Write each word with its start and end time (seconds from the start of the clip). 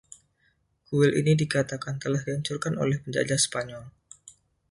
Kuil 0.89 1.11
ini 1.19 1.33
dikatakan 1.41 1.95
telah 2.03 2.21
dihancurkan 2.25 2.73
oleh 2.83 2.97
penjajah 3.05 3.37
Spanyol. 3.45 3.83